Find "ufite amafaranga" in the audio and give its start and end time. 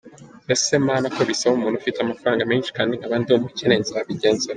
1.81-2.47